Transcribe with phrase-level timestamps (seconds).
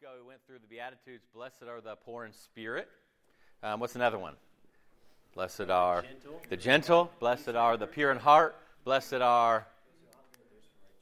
[0.00, 1.26] ago, we went through the Beatitudes.
[1.34, 2.88] Blessed are the poor in spirit.
[3.62, 4.32] Um, what's another one?
[5.34, 6.40] Blessed are gentle.
[6.48, 7.10] the gentle.
[7.20, 8.56] Blessed are the pure in heart.
[8.84, 9.66] Blessed are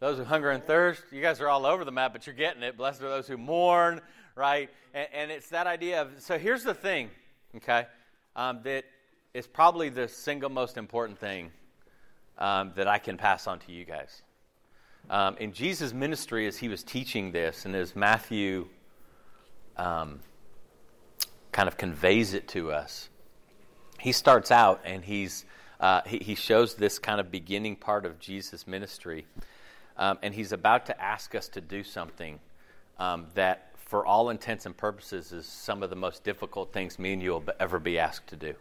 [0.01, 1.05] those who hunger and thirst.
[1.13, 2.77] You guys are all over the map, but you're getting it.
[2.77, 4.01] Blessed are those who mourn,
[4.35, 4.69] right?
[4.93, 6.11] And, and it's that idea of.
[6.19, 7.11] So here's the thing,
[7.59, 7.87] okay,
[8.35, 8.85] um, that
[9.33, 11.53] is probably the single most important thing
[12.37, 14.23] um, that I can pass on to you guys.
[15.09, 18.67] Um, in Jesus' ministry, as he was teaching this, and as Matthew
[19.79, 20.21] um,
[21.53, 23.09] kind of conveys it to us.
[23.99, 25.45] He starts out and he's,
[25.81, 29.27] uh, he, he, shows this kind of beginning part of Jesus' ministry.
[29.97, 32.39] Um, and he's about to ask us to do something
[32.99, 37.15] um, that, for all intents and purposes, is some of the most difficult things me
[37.15, 38.55] and you will ever be asked to do.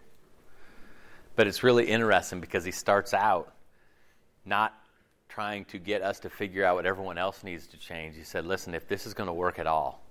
[1.36, 3.54] But it's really interesting because he starts out
[4.44, 4.73] not
[5.30, 8.16] trying to get us to figure out what everyone else needs to change.
[8.16, 10.02] He said, Listen, if this is going to work at all,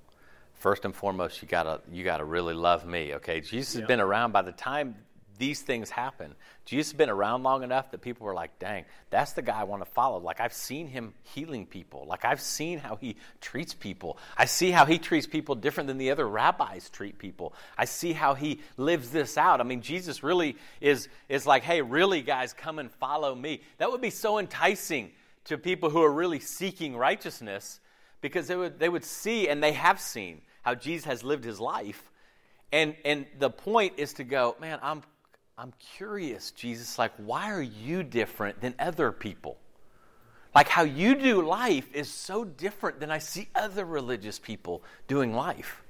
[0.59, 3.15] first and foremost, you gotta you gotta really love me.
[3.15, 3.81] Okay, Jesus yeah.
[3.81, 4.97] has been around by the time
[5.39, 6.35] these things happen.
[6.65, 9.65] Jesus has been around long enough that people were like, dang, that's the guy I
[9.65, 10.19] want to follow.
[10.19, 12.07] Like, I've seen him healing people.
[12.09, 14.19] Like, I've seen how he treats people.
[14.37, 17.55] I see how he treats people different than the other rabbis treat people.
[17.77, 19.61] I see how he lives this out.
[19.61, 23.63] I mean, Jesus really is, is like, hey, really, guys, come and follow me.
[23.79, 25.13] That would be so enticing
[25.45, 27.81] to people who are really seeking righteousness
[28.27, 31.61] because they would, they would see, and they have seen, how Jesus has lived his
[31.61, 32.11] life.
[32.73, 35.03] And, and the point is to go, man, I'm,
[35.57, 39.59] I'm curious, Jesus, like, why are you different than other people?
[40.57, 45.33] Like, how you do life is so different than I see other religious people doing
[45.33, 45.83] life.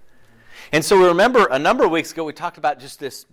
[0.73, 3.25] And so, we remember a number of weeks ago, we talked about just this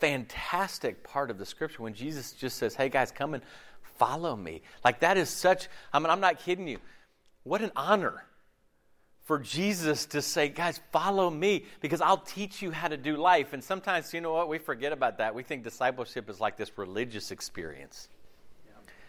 [0.00, 3.42] fantastic part of the scripture when Jesus just says, hey, guys, come and
[3.98, 4.62] follow me.
[4.82, 6.78] Like, that is such, I mean, I'm not kidding you.
[7.44, 8.24] What an honor
[9.24, 13.52] for Jesus to say, guys, follow me because I'll teach you how to do life.
[13.52, 15.34] And sometimes, you know what, we forget about that.
[15.34, 18.08] We think discipleship is like this religious experience.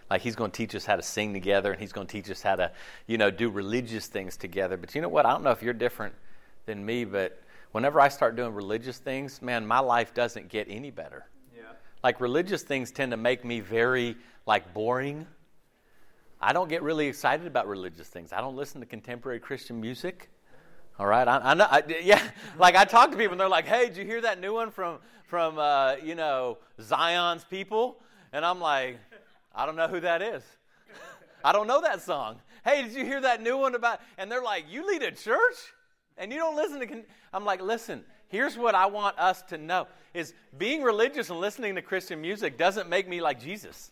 [0.10, 2.30] Like he's going to teach us how to sing together and he's going to teach
[2.30, 2.72] us how to,
[3.08, 4.78] you know, do religious things together.
[4.78, 5.26] But you know what?
[5.26, 6.14] I don't know if you're different
[6.66, 7.42] than me, but
[7.72, 11.26] whenever I start doing religious things, man, my life doesn't get any better.
[11.56, 11.64] Yeah.
[12.04, 15.26] Like religious things tend to make me very like boring
[16.44, 18.34] I don't get really excited about religious things.
[18.34, 20.30] I don't listen to contemporary Christian music.
[21.00, 21.68] All right, I, I know.
[21.72, 22.22] I, yeah,
[22.58, 24.70] like I talk to people, and they're like, "Hey, did you hear that new one
[24.70, 27.98] from from uh, you know Zion's people?"
[28.34, 29.00] And I'm like,
[29.56, 30.44] "I don't know who that is.
[31.46, 34.02] I don't know that song." Hey, did you hear that new one about?
[34.18, 35.56] And they're like, "You lead a church,
[36.18, 37.06] and you don't listen to." Con-.
[37.32, 41.76] I'm like, "Listen, here's what I want us to know: is being religious and listening
[41.76, 43.92] to Christian music doesn't make me like Jesus."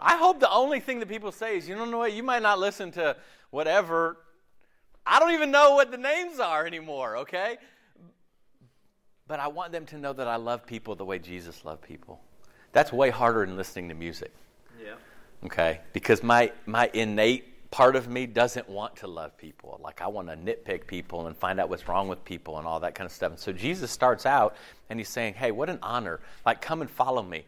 [0.00, 2.42] I hope the only thing that people say is, you don't know what, you might
[2.42, 3.16] not listen to
[3.50, 4.16] whatever.
[5.06, 7.58] I don't even know what the names are anymore, okay?
[9.26, 12.20] But I want them to know that I love people the way Jesus loved people.
[12.72, 14.32] That's way harder than listening to music.
[14.82, 14.94] Yeah.
[15.44, 15.80] Okay?
[15.92, 19.80] Because my, my innate part of me doesn't want to love people.
[19.82, 22.80] Like, I want to nitpick people and find out what's wrong with people and all
[22.80, 23.30] that kind of stuff.
[23.30, 24.56] And so Jesus starts out
[24.88, 26.20] and he's saying, hey, what an honor.
[26.44, 27.44] Like, come and follow me.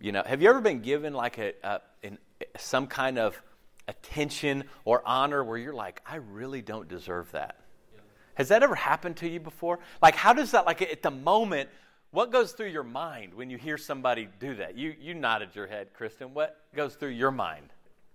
[0.00, 2.18] You know, have you ever been given like a, a in,
[2.58, 3.40] some kind of
[3.86, 7.56] attention or honor where you're like, I really don't deserve that?
[7.94, 8.00] Yeah.
[8.34, 9.78] Has that ever happened to you before?
[10.00, 11.68] Like, how does that, like, at the moment,
[12.12, 14.76] what goes through your mind when you hear somebody do that?
[14.78, 16.32] You, you nodded your head, Kristen.
[16.32, 17.68] What goes through your mind?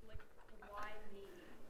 [0.07, 0.17] Like.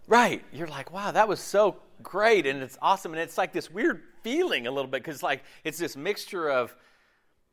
[0.08, 0.44] Right.
[0.54, 3.12] You're like, wow, that was so great and it's awesome.
[3.12, 6.74] And it's like this weird feeling a little bit because, like, it's this mixture of,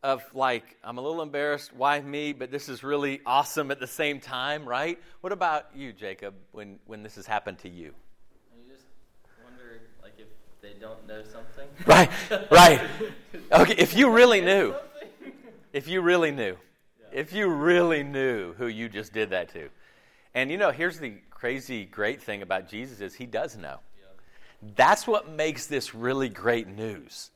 [0.03, 2.33] of like, I'm a little embarrassed, why me?
[2.33, 4.99] But this is really awesome at the same time, right?
[5.21, 7.95] What about you, Jacob, when, when this has happened to you?
[8.57, 8.85] You just
[9.45, 10.27] wonder, like, if
[10.61, 11.69] they don't know something.
[11.87, 12.11] Right,
[12.51, 12.81] right.
[13.53, 14.75] Okay, if you really knew,
[15.73, 16.57] if you really knew,
[17.13, 19.69] if you really knew who you just did that to.
[20.35, 23.81] And you know, here's the crazy great thing about Jesus is he does know.
[24.77, 27.31] That's what makes this really great news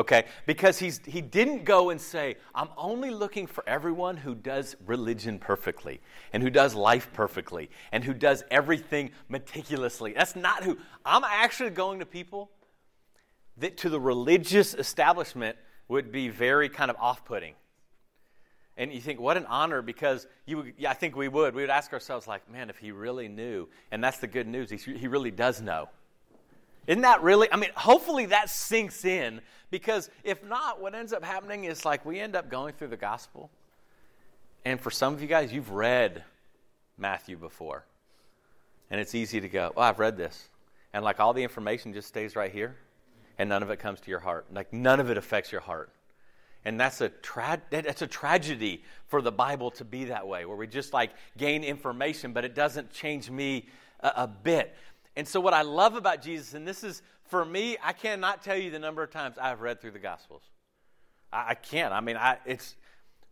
[0.00, 0.24] okay?
[0.46, 5.38] Because he's, he didn't go and say, I'm only looking for everyone who does religion
[5.38, 6.00] perfectly
[6.32, 10.12] and who does life perfectly and who does everything meticulously.
[10.12, 10.78] That's not who.
[11.04, 12.50] I'm actually going to people
[13.58, 15.56] that to the religious establishment
[15.88, 17.54] would be very kind of off putting.
[18.76, 21.54] And you think, what an honor, because you, yeah, I think we would.
[21.54, 24.70] We would ask ourselves, like, man, if he really knew, and that's the good news,
[24.70, 25.90] he, he really does know.
[26.90, 27.46] Isn't that really?
[27.52, 29.40] I mean, hopefully that sinks in
[29.70, 32.96] because if not, what ends up happening is like we end up going through the
[32.96, 33.48] gospel.
[34.64, 36.24] And for some of you guys, you've read
[36.98, 37.84] Matthew before.
[38.90, 40.48] And it's easy to go, oh, I've read this.
[40.92, 42.76] and like all the information just stays right here,
[43.38, 44.46] and none of it comes to your heart.
[44.52, 45.90] Like none of it affects your heart.
[46.64, 50.56] And that's a, tra- that's a tragedy for the Bible to be that way, where
[50.56, 53.68] we just like gain information, but it doesn't change me
[54.00, 54.74] a, a bit.
[55.16, 58.56] And so, what I love about Jesus, and this is for me, I cannot tell
[58.56, 60.42] you the number of times I've read through the Gospels.
[61.32, 61.92] I, I can't.
[61.92, 62.76] I mean, I, it's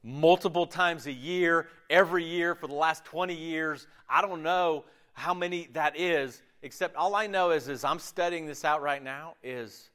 [0.03, 3.87] multiple times a year, every year for the last 20 years.
[4.09, 8.47] I don't know how many that is, except all I know is, as I'm studying
[8.47, 9.91] this out right now, is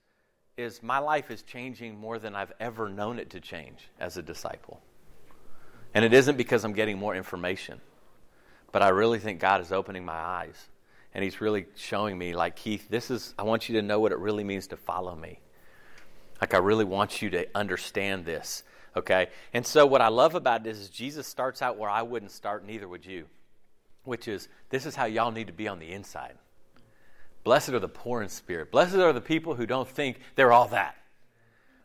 [0.55, 4.21] is my life is changing more than I've ever known it to change as a
[4.21, 4.81] disciple.
[5.95, 7.81] And it isn't because I'm getting more information,
[8.71, 10.69] but I really think God is opening my eyes.
[11.13, 14.11] And He's really showing me, like, Keith, this is, I want you to know what
[14.11, 15.39] it really means to follow me.
[16.41, 18.63] Like, I really want you to understand this,
[18.95, 19.27] okay?
[19.53, 22.65] And so, what I love about this is Jesus starts out where I wouldn't start,
[22.65, 23.25] neither would you,
[24.03, 26.33] which is this is how y'all need to be on the inside.
[27.43, 28.71] Blessed are the poor in spirit.
[28.71, 30.95] Blessed are the people who don't think they're all that.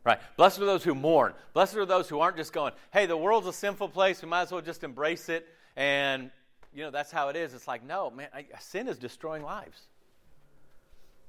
[0.05, 0.21] Right?
[0.37, 1.35] Blessed are those who mourn.
[1.53, 4.23] Blessed are those who aren't just going, hey, the world's a sinful place.
[4.23, 5.47] We might as well just embrace it.
[5.77, 6.31] And,
[6.79, 7.55] you know, that's how it is.
[7.55, 9.81] It's like, no, man, I, sin is destroying lives.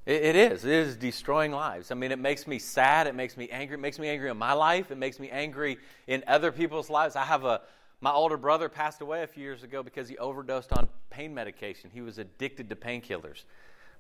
[0.06, 0.64] It, it is.
[0.64, 1.90] It is destroying lives.
[1.90, 3.08] I mean, it makes me sad.
[3.08, 3.74] It makes me angry.
[3.74, 4.92] It makes me angry in my life.
[4.92, 7.16] It makes me angry in other people's lives.
[7.16, 7.62] I have a,
[8.00, 11.90] my older brother passed away a few years ago because he overdosed on pain medication.
[11.92, 13.46] He was addicted to painkillers.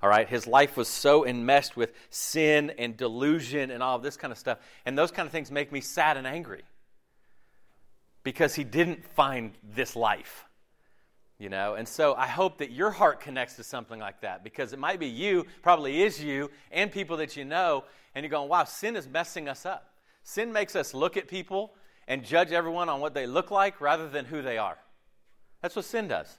[0.04, 4.18] All right, his life was so enmeshed with sin and delusion and all of this
[4.18, 4.60] kind of stuff.
[4.86, 6.62] And those kind of things make me sad and angry
[8.22, 10.46] because he didn't find this life.
[11.40, 14.74] You know, and so I hope that your heart connects to something like that because
[14.74, 18.50] it might be you, probably is you, and people that you know, and you're going,
[18.50, 19.94] wow, sin is messing us up.
[20.24, 21.74] Sin makes us look at people
[22.10, 24.78] and judge everyone on what they look like rather than who they are.
[25.62, 26.38] That's what sin does.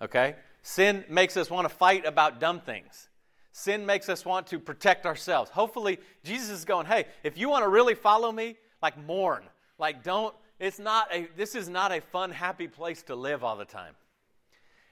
[0.00, 0.36] Okay?
[0.62, 3.08] Sin makes us want to fight about dumb things.
[3.50, 5.50] Sin makes us want to protect ourselves.
[5.50, 9.42] Hopefully, Jesus is going, hey, if you want to really follow me, like mourn.
[9.78, 13.56] Like don't, it's not a, this is not a fun, happy place to live all
[13.56, 13.94] the time.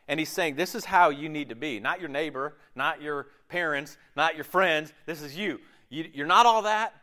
[0.08, 1.80] And he's saying, this is how you need to be.
[1.80, 4.92] Not your neighbor, not your parents, not your friends.
[5.04, 5.60] This is you.
[5.90, 6.94] you are not all that.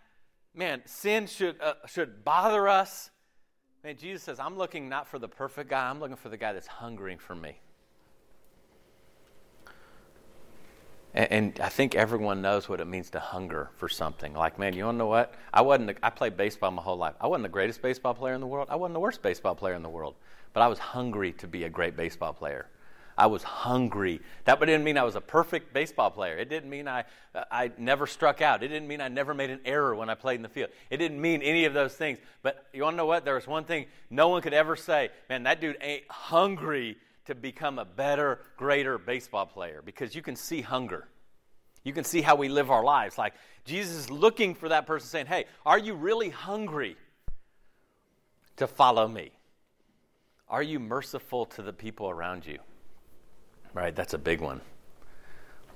[0.56, 3.10] Man, sin should, uh, should bother us.
[3.83, 6.54] Man, Jesus says, I'm looking not for the perfect guy, I'm looking for the guy
[6.54, 7.57] that's hungering for me.
[11.13, 14.33] And, and, I think everyone knows what it means to hunger for something.
[14.33, 15.36] Like, man, you want to know what?
[15.54, 15.98] I wasn't.
[16.01, 17.13] I played baseball my whole life.
[17.21, 18.68] I wasn't the greatest baseball player in the world.
[18.71, 20.15] I wasn't the worst baseball player in the world.
[20.54, 22.68] But I was hungry to be a great baseball player.
[23.18, 24.21] I was hungry.
[24.45, 26.38] That didn't mean I was a perfect baseball player.
[26.38, 27.04] It didn't mean I,
[27.51, 28.63] I never struck out.
[28.63, 30.71] It didn't mean I never made an error when I played in the field.
[30.89, 32.18] It didn't mean any of those things.
[32.42, 33.24] But you want to know what?
[33.24, 37.36] There was one thing no one could ever say, man, that dude ain't hungry to
[37.36, 41.08] become a better, greater baseball player because you can see hunger.
[41.84, 43.18] You can see how we live our lives.
[43.18, 43.34] Like
[43.66, 46.96] Jesus is looking for that person saying, Hey, are you really hungry
[48.58, 49.31] to follow me?
[50.50, 52.60] Are you merciful to the people around you?
[53.74, 54.62] Right, that's a big one.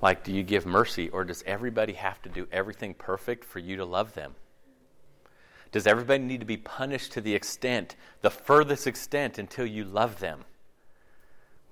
[0.00, 3.76] Like, do you give mercy, or does everybody have to do everything perfect for you
[3.76, 4.36] to love them?
[5.72, 10.20] Does everybody need to be punished to the extent, the furthest extent, until you love
[10.20, 10.44] them?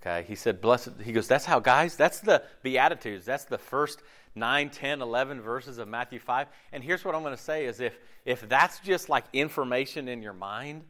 [0.00, 0.90] Okay, he said, blessed.
[1.02, 3.25] He goes, that's how, guys, that's the Beatitudes.
[3.25, 4.02] That's the first
[4.34, 6.46] 9, 10, 11 verses of Matthew 5.
[6.73, 10.23] And here's what I'm going to say is if, if that's just like information in
[10.23, 10.85] your mind,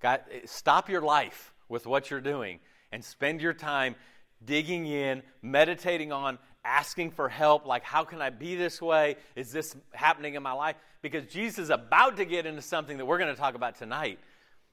[0.00, 2.60] God, stop your life with what you're doing
[2.92, 3.94] and spend your time
[4.44, 7.66] digging in, meditating on, asking for help.
[7.66, 9.16] Like, how can I be this way?
[9.36, 10.76] Is this happening in my life?
[11.02, 14.18] Because Jesus is about to get into something that we're going to talk about tonight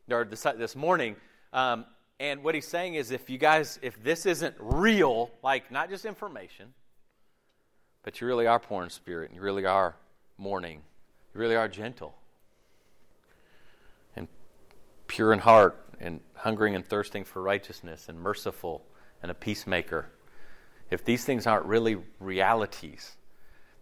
[0.09, 1.15] or this, this morning.
[1.53, 1.85] Um,
[2.19, 6.05] and what he's saying is if you guys, if this isn't real, like not just
[6.05, 6.73] information,
[8.03, 9.95] but you really are poor in spirit, and you really are
[10.37, 10.81] mourning,
[11.33, 12.15] you really are gentle,
[14.15, 14.27] and
[15.07, 18.83] pure in heart, and hungering and thirsting for righteousness, and merciful,
[19.21, 20.09] and a peacemaker,
[20.89, 23.17] if these things aren't really realities,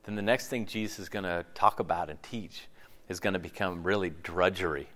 [0.03, 2.67] then the next thing Jesus is going to talk about and teach
[3.09, 4.87] is going to become really drudgery.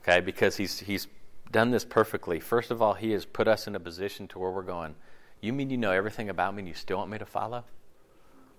[0.00, 1.08] Okay, because he's, he's
[1.50, 2.40] done this perfectly.
[2.40, 4.94] First of all, He has put us in a position to where we're going,
[5.40, 7.64] You mean you know everything about me and you still want me to follow?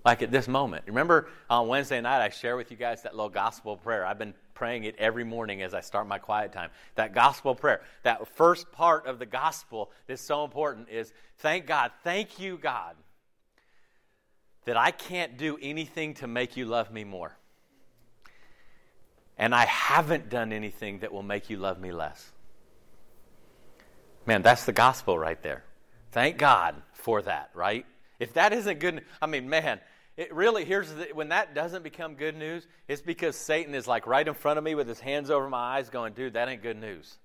[0.05, 0.85] Like at this moment.
[0.87, 4.05] Remember on Wednesday night, I share with you guys that little gospel prayer.
[4.05, 6.69] I've been praying it every morning as I start my quiet time.
[6.95, 11.91] That gospel prayer, that first part of the gospel that's so important is thank God,
[12.03, 12.95] thank you, God,
[14.65, 17.35] that I can't do anything to make you love me more.
[19.37, 22.31] And I haven't done anything that will make you love me less.
[24.27, 25.63] Man, that's the gospel right there.
[26.11, 27.85] Thank God for that, right?
[28.19, 29.79] If that isn't good, I mean, man,
[30.17, 34.05] it really here's the, when that doesn't become good news, it's because Satan is like
[34.05, 36.61] right in front of me with his hands over my eyes, going, "Dude, that ain't
[36.61, 37.17] good news."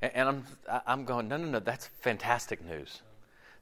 [0.00, 0.44] And, I'm
[0.84, 3.02] I'm going, "No, no, no, that's fantastic news.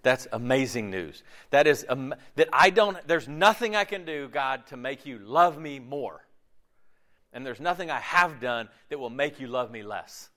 [0.02, 1.22] That's amazing news.
[1.50, 2.96] That is um, that I don't.
[3.06, 6.24] There's nothing I can do, God, to make you love me more,
[7.34, 10.30] and there's nothing I have done that will make you love me less."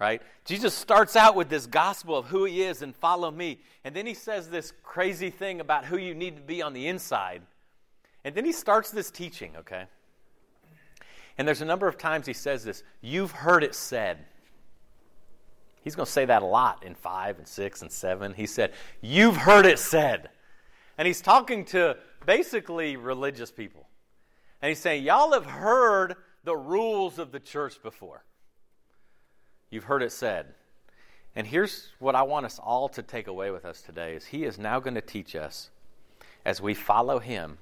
[0.00, 0.22] Right?
[0.46, 3.60] Jesus starts out with this gospel of who he is and follow me.
[3.84, 6.88] And then he says this crazy thing about who you need to be on the
[6.88, 7.42] inside.
[8.24, 9.84] And then he starts this teaching, okay?
[11.36, 14.18] And there's a number of times he says this you've heard it said.
[15.82, 18.34] He's going to say that a lot in 5 and 6 and 7.
[18.34, 20.28] He said, You've heard it said.
[20.98, 23.88] And he's talking to basically religious people.
[24.60, 28.24] And he's saying, Y'all have heard the rules of the church before.
[29.70, 30.54] You've heard it said.
[31.36, 34.44] And here's what I want us all to take away with us today is he
[34.44, 35.70] is now going to teach us
[36.44, 37.58] as we follow him.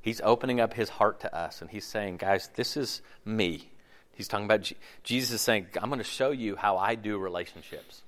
[0.00, 3.70] He's opening up his heart to us and he's saying, "Guys, this is me."
[4.14, 7.16] He's talking about G- Jesus is saying, "I'm going to show you how I do
[7.16, 8.02] relationships."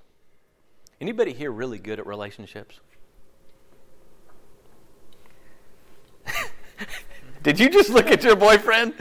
[0.99, 2.81] Anybody here really good at relationships?
[7.43, 8.95] Did you just look at your boyfriend?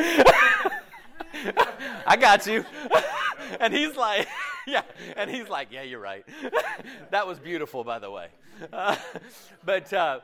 [2.07, 2.65] I got you.
[3.61, 4.29] and he's like,
[4.67, 4.83] yeah,
[5.17, 6.25] and he's like, yeah, you're right.
[7.11, 8.29] that was beautiful, by the way.
[8.73, 8.97] Uh,
[9.65, 10.21] but uh,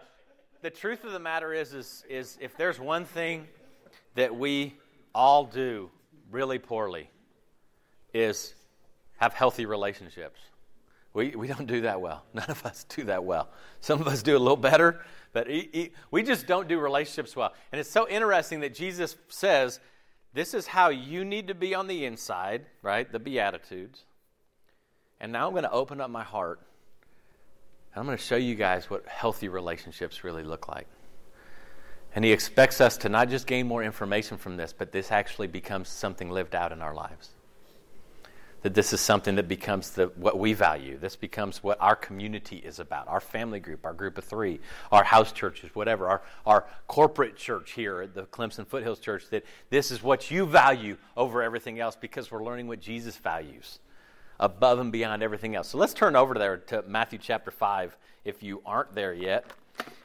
[0.63, 3.47] the truth of the matter is, is, is if there's one thing
[4.15, 4.75] that we
[5.15, 5.91] all do
[6.31, 7.11] really poorly,
[8.15, 8.55] is
[9.19, 10.41] have healthy relationships.
[11.13, 12.25] We, we don't do that well.
[12.35, 13.49] None of us do that well.
[13.81, 15.01] Some of us do a little better,
[15.33, 15.49] but
[16.11, 17.53] we just don't do relationships well.
[17.73, 19.81] And it's so interesting that Jesus says
[20.33, 23.11] this is how you need to be on the inside, right?
[23.11, 24.05] The Beatitudes.
[25.21, 26.61] And now I'm going to open up my heart.
[27.93, 30.87] And I'm going to show you guys what healthy relationships really look like.
[32.15, 35.47] And he expects us to not just gain more information from this, but this actually
[35.47, 37.31] becomes something lived out in our lives
[38.63, 40.99] that this is something that becomes the, what we value.
[40.99, 44.61] This becomes what our community is about, our family group, our group of three,
[44.93, 49.45] our house churches, whatever, our, our corporate church here at the Clemson Foothills Church, that
[49.71, 53.79] this is what you value over everything else because we're learning what Jesus values
[54.41, 55.69] above and beyond everything else.
[55.69, 59.45] So let's turn over there to Matthew chapter 5 if you aren't there yet.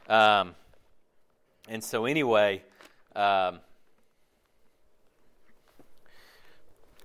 [0.07, 0.53] Um,
[1.67, 2.61] and so, anyway,
[3.15, 3.59] um,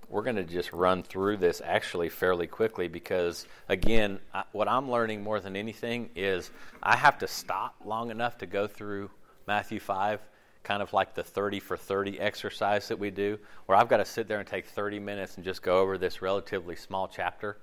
[0.09, 4.91] we're going to just run through this actually fairly quickly because, again, I, what I'm
[4.91, 6.51] learning more than anything is
[6.83, 9.09] I have to stop long enough to go through
[9.47, 10.19] Matthew 5,
[10.63, 14.05] kind of like the 30 for 30 exercise that we do, where I've got to
[14.05, 17.57] sit there and take 30 minutes and just go over this relatively small chapter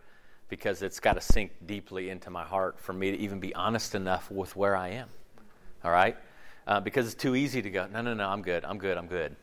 [0.49, 3.95] because it's got to sink deeply into my heart for me to even be honest
[3.95, 5.09] enough with where I am.
[5.85, 6.17] All right?
[6.67, 9.07] Uh, because it's too easy to go, no, no, no, I'm good, I'm good, I'm
[9.07, 9.37] good.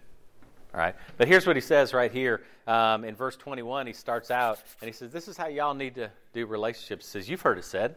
[0.73, 0.95] All right?
[1.17, 3.87] But here's what he says right here um, in verse 21.
[3.87, 7.05] He starts out and he says, This is how y'all need to do relationships.
[7.05, 7.95] He says, You've heard it said.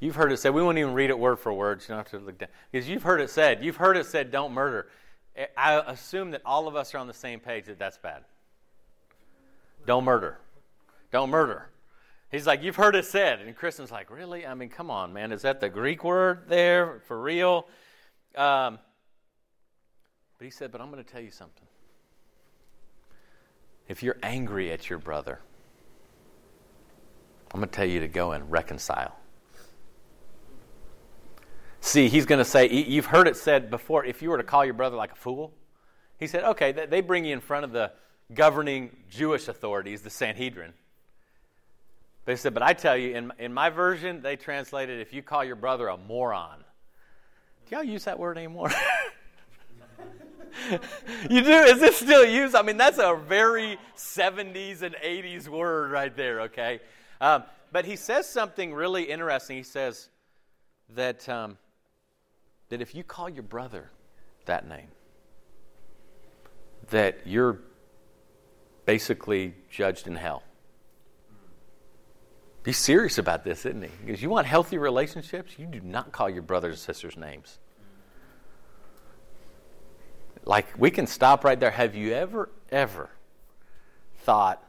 [0.00, 0.54] You've heard it said.
[0.54, 1.80] We won't even read it word for word.
[1.82, 2.48] You don't have to look down.
[2.70, 3.64] Because you've heard it said.
[3.64, 4.88] You've heard it said, don't murder.
[5.56, 8.24] I assume that all of us are on the same page that that's bad.
[9.86, 10.38] Don't murder.
[11.10, 11.70] Don't murder.
[12.30, 13.40] He's like, You've heard it said.
[13.40, 14.46] And Kristen's like, Really?
[14.46, 15.32] I mean, come on, man.
[15.32, 17.66] Is that the Greek word there for real?
[18.36, 18.78] Um,
[20.36, 21.66] but he said, But I'm going to tell you something.
[23.88, 25.40] If you're angry at your brother,
[27.52, 29.16] I'm going to tell you to go and reconcile.
[31.88, 34.62] See, he's going to say, You've heard it said before, if you were to call
[34.62, 35.54] your brother like a fool,
[36.18, 37.92] he said, Okay, they bring you in front of the
[38.34, 40.74] governing Jewish authorities, the Sanhedrin.
[42.26, 45.42] They said, But I tell you, in, in my version, they translated, If you call
[45.42, 46.62] your brother a moron.
[47.70, 48.70] Do y'all use that word anymore?
[50.70, 51.52] you do?
[51.52, 52.54] Is it still used?
[52.54, 56.80] I mean, that's a very 70s and 80s word right there, okay?
[57.18, 59.56] Um, but he says something really interesting.
[59.56, 60.10] He says
[60.90, 61.56] that, um,
[62.68, 63.90] that if you call your brother
[64.46, 64.88] that name,
[66.90, 67.60] that you're
[68.84, 70.42] basically judged in hell.
[72.64, 73.90] He's serious about this, isn't he?
[74.04, 77.58] Because you want healthy relationships, you do not call your brothers and sisters names.
[80.44, 81.70] Like, we can stop right there.
[81.70, 83.10] Have you ever, ever
[84.18, 84.62] thought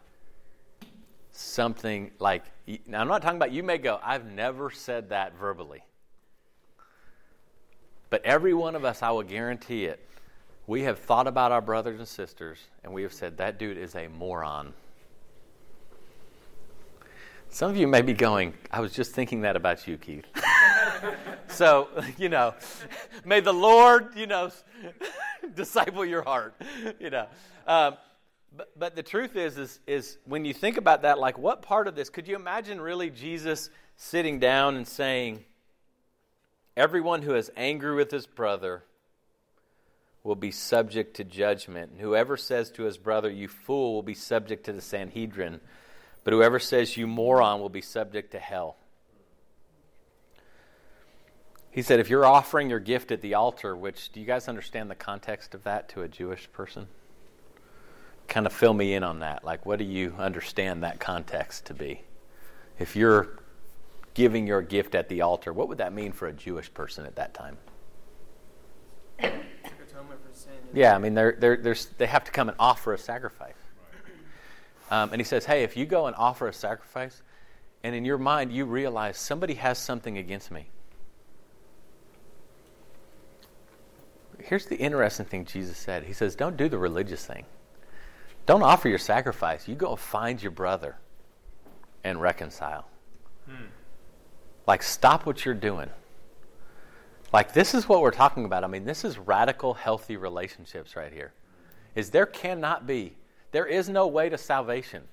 [1.32, 2.44] something like,
[2.86, 5.82] now I'm not talking about you may go, I've never said that verbally.
[8.10, 10.06] But every one of us, I will guarantee it,
[10.68, 13.96] we have thought about our brothers and sisters and we have said, that dude is
[13.96, 14.74] a moron.
[17.50, 20.26] Some of you may be going, I was just thinking that about you, Keith.
[21.48, 21.88] so,
[22.18, 22.54] you know,
[23.26, 24.52] may the Lord, you know,
[25.56, 26.54] disciple your heart,
[27.00, 27.26] you know.
[27.66, 27.98] Um,
[28.56, 31.88] but, but the truth is, is, is when you think about that, like what part
[31.88, 35.44] of this, could you imagine really Jesus sitting down and saying,
[36.80, 38.86] Everyone who is angry with his brother
[40.24, 41.92] will be subject to judgment.
[41.92, 45.60] And whoever says to his brother, You fool, will be subject to the Sanhedrin.
[46.24, 48.78] But whoever says, You moron, will be subject to hell.
[51.70, 54.90] He said, If you're offering your gift at the altar, which do you guys understand
[54.90, 56.88] the context of that to a Jewish person?
[58.30, 59.44] Kind of fill me in on that.
[59.44, 62.04] Like, what do you understand that context to be?
[62.80, 63.39] If you're
[64.14, 67.16] giving your gift at the altar, what would that mean for a Jewish person at
[67.16, 67.58] that time?
[70.74, 73.56] Yeah, I mean, they're, they're, they have to come and offer a sacrifice.
[74.92, 77.22] Um, and he says, hey, if you go and offer a sacrifice,
[77.84, 80.68] and in your mind you realize somebody has something against me.
[84.40, 86.04] Here's the interesting thing Jesus said.
[86.04, 87.46] He says, don't do the religious thing.
[88.46, 89.68] Don't offer your sacrifice.
[89.68, 90.96] You go find your brother
[92.04, 92.88] and reconcile.
[93.48, 93.66] Hmm.
[94.70, 95.90] Like, stop what you're doing.
[97.34, 98.64] Like, this is what we're talking about.
[98.64, 101.34] I mean, this is radical, healthy relationships right here.
[101.96, 103.16] Is there cannot be,
[103.52, 105.06] there is no way to salvation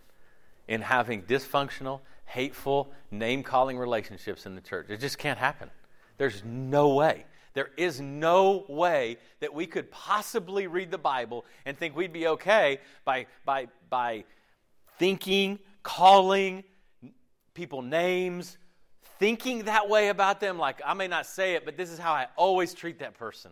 [0.68, 4.90] in having dysfunctional, hateful, name calling relationships in the church.
[4.90, 5.70] It just can't happen.
[6.18, 7.24] There's no way.
[7.54, 12.26] There is no way that we could possibly read the Bible and think we'd be
[12.26, 14.24] okay by, by, by
[14.98, 16.62] thinking, calling
[17.54, 18.58] people names,
[19.18, 22.12] thinking that way about them, like I may not say it, but this is how
[22.12, 23.50] I always treat that person.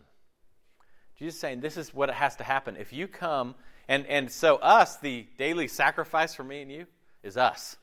[1.19, 2.77] Jesus saying this is what it has to happen.
[2.77, 3.55] If you come,
[3.89, 6.87] and, and so us, the daily sacrifice for me and you,
[7.23, 7.77] is us.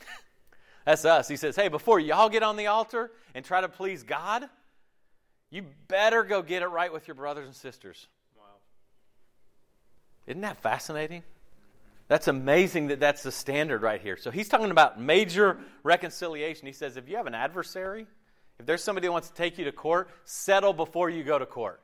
[0.84, 1.28] That's us.
[1.28, 4.48] He says, hey, before y'all get on the altar and try to please God,
[5.50, 8.06] you better go get it right with your brothers and sisters.
[8.36, 8.44] Wow.
[10.26, 11.24] Isn't that fascinating?
[12.10, 14.16] That's amazing that that's the standard right here.
[14.16, 16.66] So he's talking about major reconciliation.
[16.66, 18.04] He says if you have an adversary,
[18.58, 21.46] if there's somebody who wants to take you to court, settle before you go to
[21.46, 21.80] court.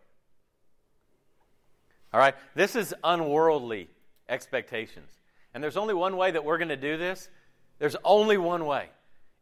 [2.13, 2.35] All right?
[2.57, 3.89] This is unworldly
[4.29, 5.09] expectations.
[5.55, 7.29] And there's only one way that we're going to do this.
[7.79, 8.89] There's only one way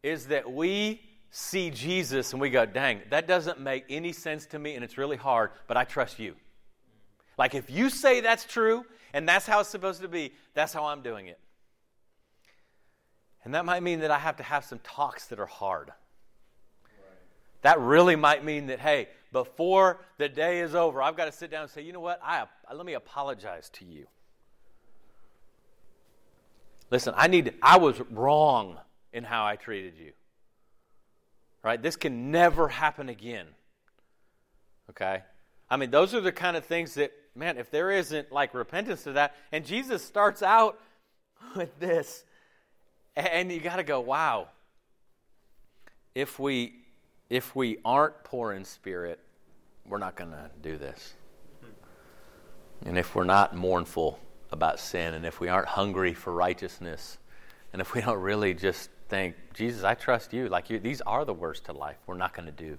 [0.03, 4.59] is that we see Jesus and we go, dang, that doesn't make any sense to
[4.59, 6.35] me and it's really hard, but I trust you.
[7.39, 10.87] Like if you say that's true and that's how it's supposed to be, that's how
[10.87, 11.39] I'm doing it.
[13.45, 15.93] And that might mean that I have to have some talks that are hard.
[17.63, 21.51] That really might mean that, hey, before the day is over, I've got to sit
[21.51, 22.21] down and say, you know what?
[22.23, 24.07] I, let me apologize to you.
[26.91, 28.79] Listen, I need, I was wrong
[29.13, 30.13] in how I treated you.
[31.63, 31.81] Right?
[31.81, 33.47] This can never happen again.
[34.91, 35.23] Okay?
[35.71, 39.05] I mean, those are the kind of things that man, if there isn't like repentance
[39.05, 40.81] to that, and Jesus starts out
[41.57, 42.25] with this,
[43.17, 44.49] and you got to go, wow.
[46.15, 46.75] If we
[47.31, 49.19] if we aren't poor in spirit,
[49.87, 51.15] we're not going to do this.
[52.85, 54.21] And if we're not mournful
[54.53, 57.19] about sin, and if we aren't hungry for righteousness,
[57.73, 61.25] and if we don't really just think, Jesus, I trust you, like you, these are
[61.25, 62.79] the words to life, we're not going to do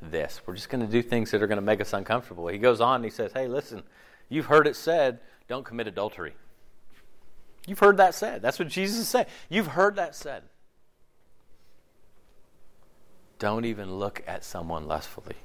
[0.00, 0.40] this.
[0.46, 2.46] We're just going to do things that are going to make us uncomfortable.
[2.48, 3.82] He goes on and he says, Hey, listen,
[4.28, 6.34] you've heard it said, don't commit adultery.
[7.66, 8.42] You've heard that said.
[8.42, 9.26] That's what Jesus said.
[9.48, 10.42] You've heard that said.
[13.38, 15.36] Don't even look at someone lustfully.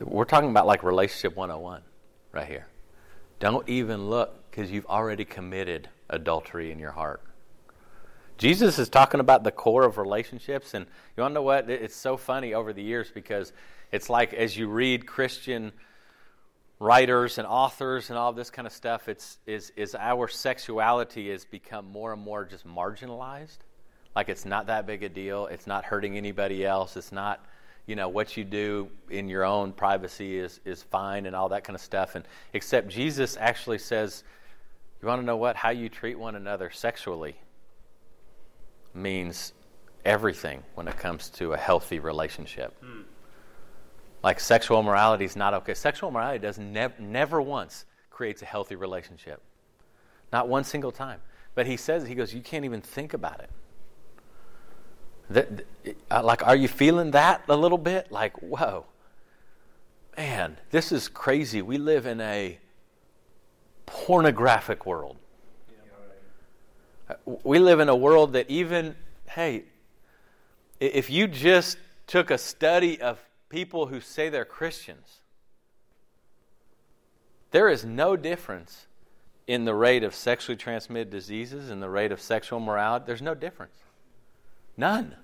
[0.00, 1.80] We're talking about like relationship 101
[2.32, 2.66] right here.
[3.40, 7.22] Don't even look because you've already committed adultery in your heart.
[8.38, 10.74] Jesus is talking about the core of relationships.
[10.74, 11.70] And you want to know what?
[11.70, 13.52] It's so funny over the years because
[13.92, 15.72] it's like as you read Christian
[16.78, 21.44] writers and authors and all this kind of stuff, it's, is, is our sexuality has
[21.44, 23.58] become more and more just marginalized.
[24.14, 25.46] Like it's not that big a deal.
[25.46, 26.96] It's not hurting anybody else.
[26.96, 27.44] It's not,
[27.86, 31.64] you know, what you do in your own privacy is, is fine and all that
[31.64, 32.14] kind of stuff.
[32.14, 34.24] And except Jesus actually says,
[35.00, 35.56] you want to know what?
[35.56, 37.36] How you treat one another sexually
[38.96, 39.52] means
[40.04, 42.74] everything when it comes to a healthy relationship.
[42.82, 43.04] Mm.
[44.22, 45.74] Like sexual morality is not okay.
[45.74, 49.42] Sexual morality does nev- never once creates a healthy relationship.
[50.32, 51.20] Not one single time.
[51.54, 53.50] But he says, he goes, you can't even think about it.
[55.30, 55.64] That,
[56.10, 58.12] uh, like, are you feeling that a little bit?
[58.12, 58.86] Like, whoa,
[60.16, 61.62] man, this is crazy.
[61.62, 62.58] We live in a
[63.86, 65.16] pornographic world.
[67.44, 68.96] We live in a world that even,
[69.28, 69.64] hey,
[70.80, 75.20] if you just took a study of people who say they're Christians,
[77.50, 78.86] there is no difference
[79.46, 83.04] in the rate of sexually transmitted diseases and the rate of sexual morality.
[83.06, 83.76] There's no difference.
[84.76, 85.14] None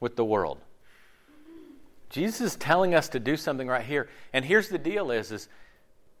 [0.00, 0.58] with the world.
[2.08, 4.08] Jesus is telling us to do something right here.
[4.32, 5.48] And here's the deal is, is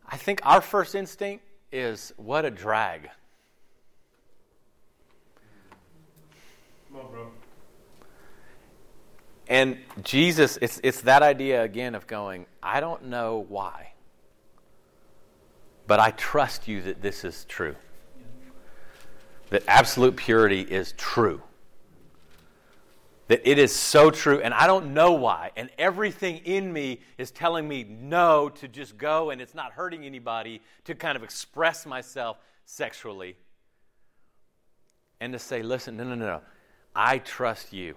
[0.06, 3.08] I think our first instinct is what a drag.
[9.48, 13.92] And Jesus, it's, it's that idea again of going, I don't know why,
[15.86, 17.76] but I trust you that this is true.
[19.50, 21.40] That absolute purity is true.
[23.28, 25.52] That it is so true, and I don't know why.
[25.56, 30.04] And everything in me is telling me no to just go, and it's not hurting
[30.04, 33.36] anybody to kind of express myself sexually.
[35.20, 36.40] And to say, listen, no, no, no, no.
[36.96, 37.94] I trust you.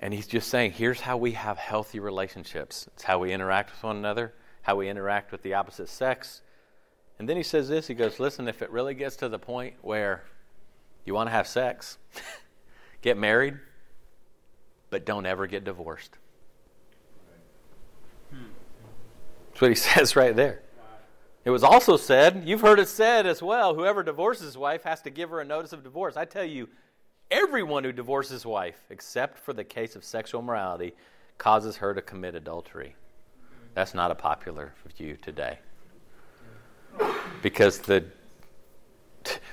[0.00, 2.88] And he's just saying, here's how we have healthy relationships.
[2.94, 6.42] It's how we interact with one another, how we interact with the opposite sex.
[7.18, 9.76] And then he says this he goes, listen, if it really gets to the point
[9.82, 10.24] where
[11.06, 11.96] you want to have sex,
[13.02, 13.56] get married,
[14.90, 16.18] but don't ever get divorced.
[18.30, 18.46] Hmm.
[19.50, 20.63] That's what he says right there.
[21.44, 25.02] It was also said, you've heard it said as well, whoever divorces his wife has
[25.02, 26.16] to give her a notice of divorce.
[26.16, 26.68] I tell you,
[27.30, 30.94] everyone who divorces his wife, except for the case of sexual morality,
[31.36, 32.96] causes her to commit adultery.
[33.74, 35.58] That's not a popular view today.
[37.42, 38.04] Because the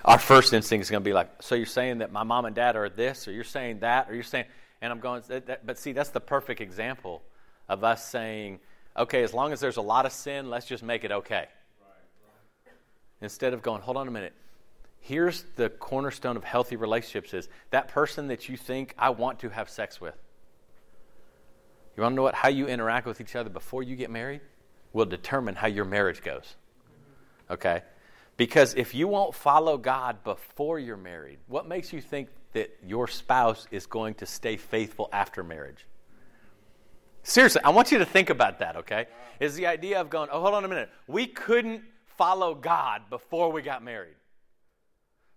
[0.03, 2.55] our first instinct is going to be like, so you're saying that my mom and
[2.55, 4.45] dad are this, or you're saying that, or you're saying,
[4.81, 7.21] and I'm going, that, that, but see, that's the perfect example
[7.69, 8.59] of us saying,
[8.97, 11.47] okay, as long as there's a lot of sin, let's just make it okay.
[13.21, 14.33] Instead of going, hold on a minute.
[14.99, 19.49] Here's the cornerstone of healthy relationships is that person that you think I want to
[19.49, 20.15] have sex with.
[21.97, 22.35] You want to know what?
[22.35, 24.41] How you interact with each other before you get married
[24.93, 26.55] will determine how your marriage goes.
[27.49, 27.81] Okay?
[28.37, 33.07] Because if you won't follow God before you're married, what makes you think that your
[33.07, 35.85] spouse is going to stay faithful after marriage?
[37.23, 39.05] Seriously, I want you to think about that, okay?
[39.39, 40.89] Is the idea of going, oh, hold on a minute.
[41.07, 41.83] We couldn't
[42.17, 44.15] follow God before we got married.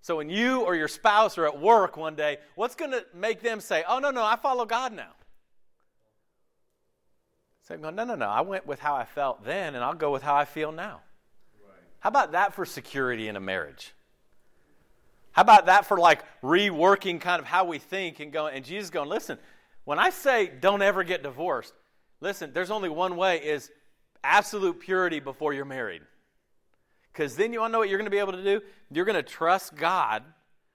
[0.01, 3.41] So when you or your spouse are at work one day, what's going to make
[3.41, 5.13] them say, oh, no, no, I follow God now?
[7.67, 10.23] Say, no, no, no, I went with how I felt then, and I'll go with
[10.23, 11.01] how I feel now.
[11.67, 11.73] Right.
[12.01, 13.95] How about that for security in a marriage?
[15.33, 18.91] How about that for like reworking kind of how we think and going, and Jesus
[18.91, 19.39] going, listen,
[19.85, 21.73] when I say don't ever get divorced,
[22.21, 23.71] listen, there's only one way is
[24.23, 26.03] absolute purity before you're married.
[27.15, 28.61] Because then you want to know what you're going to be able to do?
[28.91, 30.25] You're going to trust God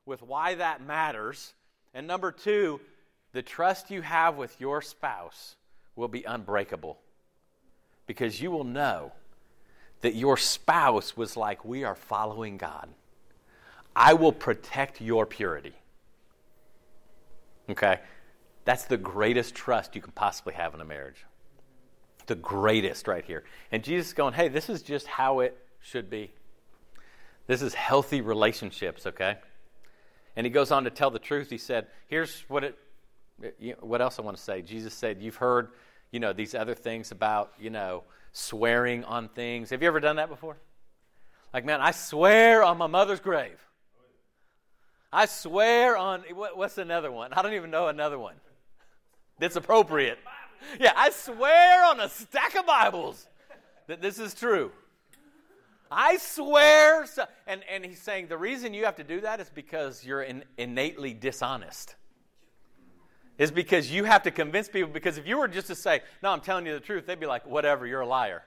[0.06, 1.54] with why that matters.
[1.94, 2.80] And number two,
[3.34, 5.58] the trust you have with your spouse
[5.98, 6.98] will be unbreakable.
[8.08, 9.12] Because you will know
[10.00, 12.88] that your spouse was like, We are following God.
[13.94, 15.74] I will protect your purity.
[17.70, 18.00] Okay?
[18.64, 21.26] That's the greatest trust you can possibly have in a marriage.
[22.28, 23.44] The greatest right here.
[23.74, 26.32] And Jesus is going, Hey, this is just how it should be.
[27.48, 29.38] This is healthy relationships, okay?
[30.36, 31.50] And he goes on to tell the truth.
[31.50, 32.78] He said, Here's what it,
[33.80, 34.62] what else I want to say.
[34.62, 35.70] Jesus said, You've heard,
[36.12, 39.72] you know, these other things about, you know, swearing on things.
[39.72, 40.58] Have you ever done that before?
[41.54, 43.60] Like, man, I swear on my mother's grave.
[45.12, 47.34] I swear on, what, what's another one?
[47.34, 48.36] I don't even know another one
[49.40, 50.20] that's appropriate.
[50.80, 53.26] Yeah, I swear on a stack of Bibles
[53.88, 54.72] that this is true.
[55.92, 57.06] I swear.
[57.06, 60.22] So, and, and he's saying the reason you have to do that is because you're
[60.22, 61.96] in, innately dishonest.
[63.38, 64.92] Is because you have to convince people.
[64.92, 67.26] Because if you were just to say, No, I'm telling you the truth, they'd be
[67.26, 68.44] like, Whatever, you're a liar.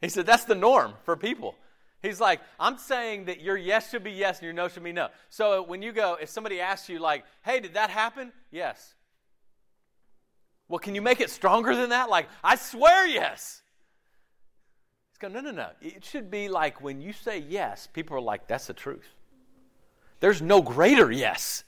[0.00, 1.56] He said, That's the norm for people.
[2.02, 4.92] He's like, I'm saying that your yes should be yes and your no should be
[4.92, 5.08] no.
[5.30, 8.32] So when you go, if somebody asks you, like, Hey, did that happen?
[8.50, 8.94] Yes.
[10.68, 12.10] Well, can you make it stronger than that?
[12.10, 13.62] Like, I swear yes.
[15.24, 15.68] Going, no, no, no.
[15.80, 19.08] It should be like when you say yes, people are like, that's the truth.
[20.20, 21.64] There's no greater yes.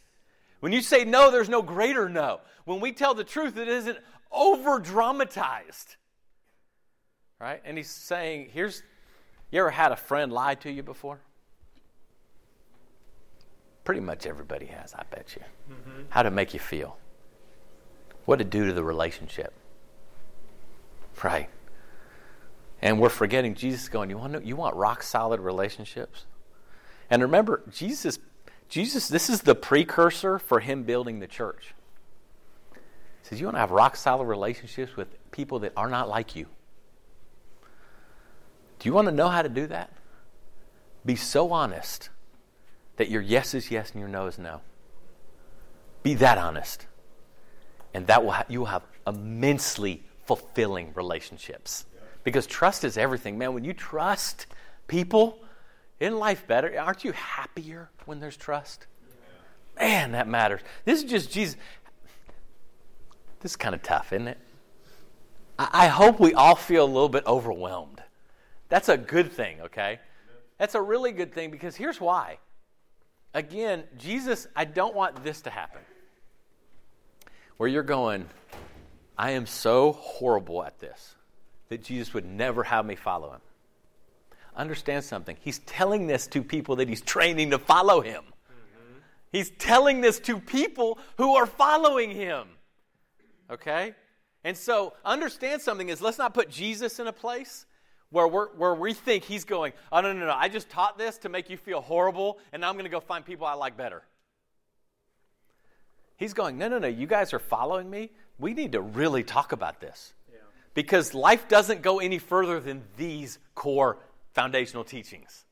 [0.61, 2.40] When you say no, there's no greater no.
[2.66, 3.99] When we tell the truth, it isn't
[4.31, 5.97] over dramatized.
[7.40, 7.62] Right?
[7.64, 8.83] And he's saying, here's,
[9.51, 11.21] you ever had a friend lie to you before?
[13.85, 15.42] Pretty much everybody has, I bet you.
[15.75, 16.03] Mm-hmm.
[16.11, 16.99] How to make you feel?
[18.27, 19.55] What to do to the relationship?
[21.23, 21.49] Right?
[22.83, 26.27] And we're forgetting Jesus going, you want, to, you want rock solid relationships?
[27.11, 28.19] And remember, Jesus,
[28.69, 31.75] Jesus, this is the precursor for him building the church.
[32.73, 32.81] He
[33.23, 36.47] says, You want to have rock solid relationships with people that are not like you.
[38.79, 39.93] Do you want to know how to do that?
[41.05, 42.11] Be so honest
[42.97, 44.61] that your yes is yes and your no is no.
[46.03, 46.87] Be that honest.
[47.95, 51.87] And that will ha- you will have immensely fulfilling relationships.
[52.27, 53.39] Because trust is everything.
[53.39, 54.47] Man, when you trust
[54.89, 55.39] people,
[56.01, 56.77] isn't life better?
[56.77, 58.89] Aren't you happier when there's trust?
[59.79, 60.61] Man, that matters.
[60.85, 61.57] This is just Jesus.
[63.39, 64.39] This is kind of tough, isn't it?
[65.57, 68.03] I, I hope we all feel a little bit overwhelmed.
[68.71, 70.01] That's a good thing, okay?
[70.59, 72.39] That's a really good thing because here's why.
[73.35, 75.83] Again, Jesus, I don't want this to happen.
[77.57, 78.27] Where you're going,
[79.17, 81.16] I am so horrible at this
[81.69, 83.41] that Jesus would never have me follow him.
[84.57, 85.37] Understand something.
[85.41, 88.23] He's telling this to people that he's training to follow him.
[88.23, 88.99] Mm-hmm.
[89.33, 92.49] He's telling this to people who are following him.
[93.51, 93.95] Okay?
[94.45, 97.67] And so, understand something is let's not put Jesus in a place
[98.11, 101.19] where, we're, where we think he's going, oh, no, no, no, I just taught this
[101.19, 103.77] to make you feel horrible, and now I'm going to go find people I like
[103.77, 104.03] better.
[106.17, 108.11] He's going, no, no, no, you guys are following me.
[108.39, 110.15] We need to really talk about this.
[110.77, 113.97] Because life doesn't go any further than these core
[114.35, 115.47] foundational teachings.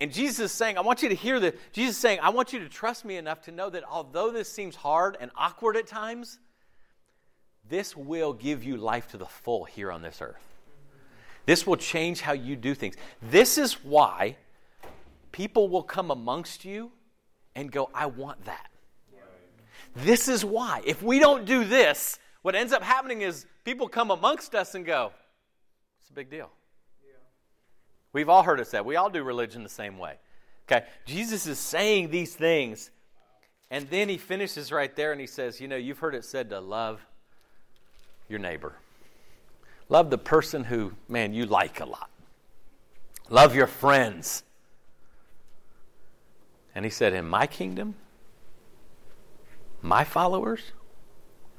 [0.00, 1.54] And Jesus is saying, I want you to hear this.
[1.72, 4.50] Jesus is saying, I want you to trust me enough to know that although this
[4.50, 6.38] seems hard and awkward at times,
[7.68, 10.42] this will give you life to the full here on this earth.
[11.44, 12.94] This will change how you do things.
[13.20, 14.36] This is why
[15.32, 16.92] people will come amongst you
[17.54, 18.70] and go, I want that.
[19.94, 20.80] This is why.
[20.86, 24.86] If we don't do this, what ends up happening is people come amongst us and
[24.86, 25.10] go,
[26.00, 26.48] It's a big deal.
[28.12, 28.84] We've all heard it said.
[28.84, 30.14] We all do religion the same way.
[30.70, 30.86] Okay?
[31.06, 32.92] Jesus is saying these things,
[33.68, 36.50] and then he finishes right there and he says, You know, you've heard it said
[36.50, 37.04] to love
[38.28, 38.74] your neighbor.
[39.88, 42.10] Love the person who, man, you like a lot.
[43.28, 44.44] Love your friends.
[46.76, 47.96] And he said, In my kingdom,
[49.82, 50.60] my followers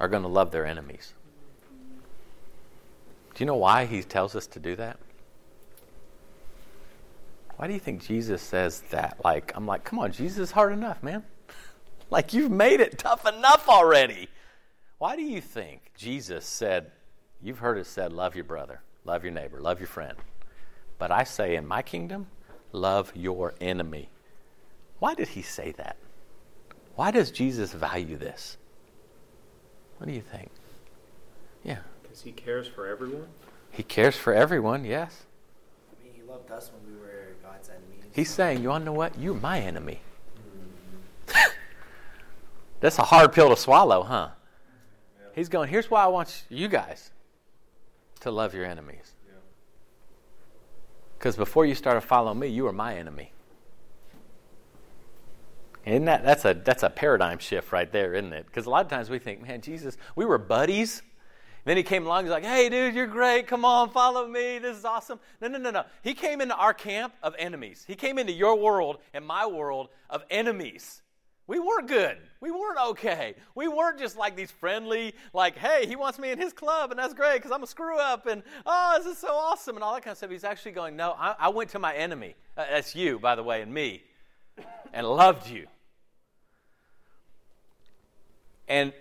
[0.00, 1.12] are going to love their enemies.
[3.34, 4.98] Do you know why he tells us to do that?
[7.56, 9.18] Why do you think Jesus says that?
[9.24, 11.24] Like, I'm like, come on, Jesus is hard enough, man.
[12.10, 14.28] like, you've made it tough enough already.
[14.98, 16.92] Why do you think Jesus said,
[17.40, 20.16] You've heard it said, love your brother, love your neighbor, love your friend.
[20.98, 22.26] But I say, in my kingdom,
[22.72, 24.08] love your enemy.
[24.98, 25.96] Why did he say that?
[26.96, 28.56] Why does Jesus value this?
[29.98, 30.50] What do you think?
[31.64, 31.78] Yeah.
[32.02, 33.26] Because he cares for everyone?
[33.70, 35.26] He cares for everyone, yes.
[35.92, 38.04] I mean, he loved us when we were God's enemies.
[38.12, 39.18] He's saying, You want to know what?
[39.18, 40.00] You're my enemy.
[41.28, 41.50] Mm-hmm.
[42.80, 44.30] That's a hard pill to swallow, huh?
[45.34, 47.12] He's going, here's why I want you guys
[48.20, 49.12] to love your enemies.
[51.16, 53.32] Because before you started following me, you were my enemy.
[55.88, 58.44] Isn't that that's a that's a paradigm shift right there, isn't it?
[58.46, 61.00] Because a lot of times we think, man, Jesus, we were buddies.
[61.00, 63.46] And then he came along, and he's like, hey, dude, you're great.
[63.46, 64.58] Come on, follow me.
[64.58, 65.18] This is awesome.
[65.40, 65.84] No, no, no, no.
[66.02, 67.84] He came into our camp of enemies.
[67.86, 71.02] He came into your world and my world of enemies.
[71.46, 72.18] We weren't good.
[72.40, 73.34] We weren't okay.
[73.54, 76.98] We weren't just like these friendly, like, hey, he wants me in his club, and
[76.98, 79.94] that's great because I'm a screw up, and oh, this is so awesome, and all
[79.94, 80.30] that kind of stuff.
[80.30, 82.36] He's actually going, no, I, I went to my enemy.
[82.56, 84.02] Uh, that's you, by the way, and me,
[84.92, 85.66] and loved you.
[88.68, 88.92] And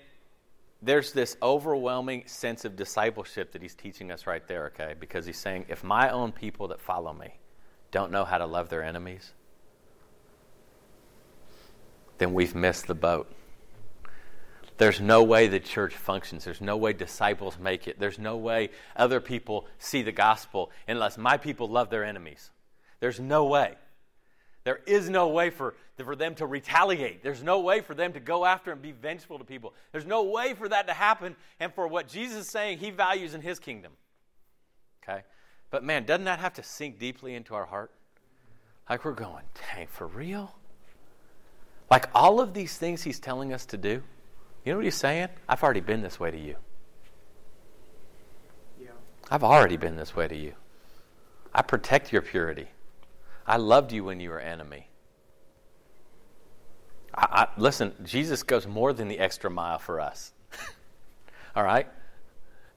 [0.81, 4.93] there's this overwhelming sense of discipleship that he's teaching us right there, okay?
[4.99, 7.35] Because he's saying, if my own people that follow me
[7.91, 9.31] don't know how to love their enemies,
[12.17, 13.31] then we've missed the boat.
[14.77, 16.45] There's no way the church functions.
[16.45, 17.99] There's no way disciples make it.
[17.99, 22.51] There's no way other people see the gospel unless my people love their enemies.
[22.99, 23.73] There's no way.
[24.63, 27.23] There is no way for, for them to retaliate.
[27.23, 29.73] There's no way for them to go after and be vengeful to people.
[29.91, 33.33] There's no way for that to happen and for what Jesus is saying he values
[33.33, 33.93] in his kingdom.
[35.03, 35.23] Okay?
[35.71, 37.91] But man, doesn't that have to sink deeply into our heart?
[38.89, 40.55] Like we're going, dang, for real?
[41.89, 44.03] Like all of these things he's telling us to do,
[44.63, 45.29] you know what he's saying?
[45.47, 46.55] I've already been this way to you.
[48.79, 48.89] Yeah.
[49.31, 50.53] I've already been this way to you.
[51.53, 52.67] I protect your purity.
[53.45, 54.89] I loved you when you were enemy.
[57.17, 60.33] I, I, listen, Jesus goes more than the extra mile for us.
[61.55, 61.87] All right?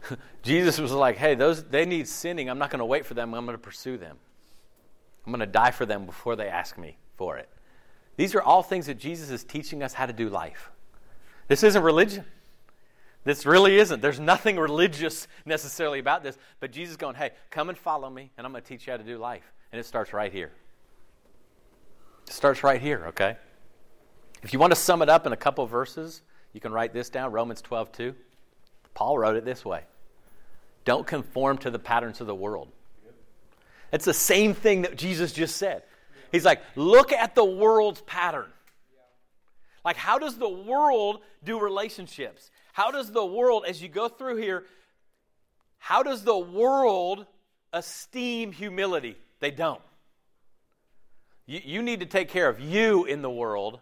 [0.42, 2.48] Jesus was like, hey, those they need sinning.
[2.48, 3.34] I'm not going to wait for them.
[3.34, 4.16] I'm going to pursue them.
[5.26, 7.48] I'm going to die for them before they ask me for it.
[8.16, 10.70] These are all things that Jesus is teaching us how to do life.
[11.48, 12.24] This isn't religion.
[13.24, 14.00] This really isn't.
[14.00, 18.46] There's nothing religious necessarily about this, but Jesus going, hey, come and follow me, and
[18.46, 19.52] I'm going to teach you how to do life.
[19.72, 20.52] And it starts right here.
[22.26, 23.36] It starts right here, okay?
[24.42, 26.22] If you want to sum it up in a couple verses,
[26.52, 28.14] you can write this down Romans 12, 2.
[28.94, 29.84] Paul wrote it this way
[30.84, 32.68] Don't conform to the patterns of the world.
[33.92, 35.82] It's the same thing that Jesus just said.
[36.30, 38.46] He's like, look at the world's pattern.
[39.84, 42.50] Like, how does the world do relationships?
[42.72, 44.64] How does the world, as you go through here,
[45.78, 47.26] how does the world
[47.72, 49.16] esteem humility?
[49.40, 49.80] They don't.
[51.46, 53.80] You, you need to take care of you in the world.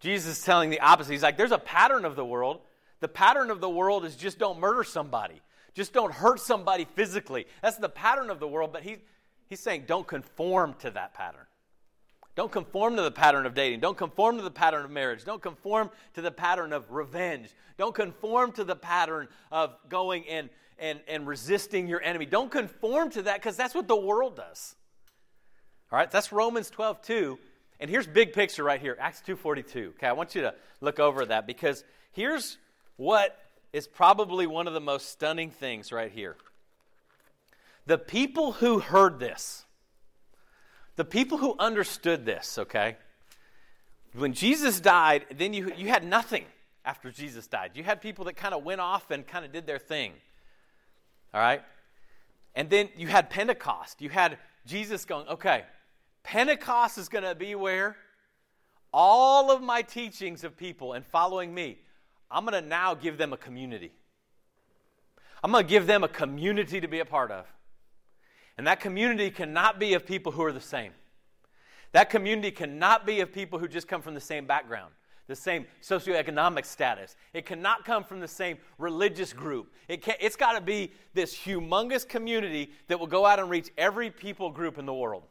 [0.00, 1.12] Jesus is telling the opposite.
[1.12, 2.60] He's like, there's a pattern of the world.
[3.00, 5.40] The pattern of the world is just don't murder somebody,
[5.74, 7.46] just don't hurt somebody physically.
[7.62, 8.96] That's the pattern of the world, but he,
[9.48, 11.46] he's saying don't conform to that pattern.
[12.36, 13.80] Don't conform to the pattern of dating.
[13.80, 15.24] Don't conform to the pattern of marriage.
[15.24, 17.50] Don't conform to the pattern of revenge.
[17.76, 22.26] Don't conform to the pattern of going and, and, and resisting your enemy.
[22.26, 24.76] Don't conform to that because that's what the world does.
[25.90, 27.38] All right, that's Romans 12, 2.
[27.80, 29.88] And here's big picture right here, Acts 2.42.
[29.88, 32.58] Okay, I want you to look over that because here's
[32.96, 33.38] what
[33.72, 36.36] is probably one of the most stunning things right here.
[37.86, 39.64] The people who heard this,
[40.96, 42.98] the people who understood this, okay,
[44.12, 46.44] when Jesus died, then you, you had nothing
[46.84, 47.70] after Jesus died.
[47.74, 50.12] You had people that kind of went off and kind of did their thing.
[51.32, 51.62] All right?
[52.54, 54.02] And then you had Pentecost.
[54.02, 55.64] You had Jesus going, okay,
[56.22, 57.96] Pentecost is going to be where
[58.92, 61.78] all of my teachings of people and following me,
[62.30, 63.92] I'm going to now give them a community.
[65.42, 67.46] I'm going to give them a community to be a part of.
[68.58, 70.92] And that community cannot be of people who are the same.
[71.92, 74.92] That community cannot be of people who just come from the same background,
[75.26, 77.16] the same socioeconomic status.
[77.32, 79.72] It cannot come from the same religious group.
[79.88, 83.70] It can, it's got to be this humongous community that will go out and reach
[83.78, 85.22] every people group in the world.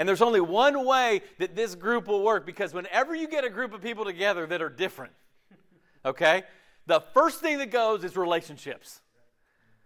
[0.00, 3.50] And there's only one way that this group will work because whenever you get a
[3.50, 5.12] group of people together that are different,
[6.06, 6.44] okay,
[6.86, 9.02] the first thing that goes is relationships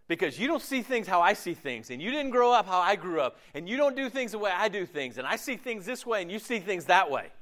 [0.06, 2.78] because you don't see things how I see things, and you didn't grow up how
[2.78, 5.34] I grew up, and you don't do things the way I do things, and I
[5.34, 7.32] see things this way, and you see things that way.